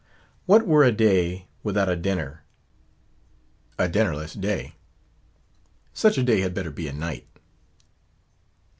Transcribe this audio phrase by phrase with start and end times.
[0.47, 2.41] What were a day without a dinner?
[3.77, 4.73] a dinnerless day!
[5.93, 7.27] such a day had better be a night.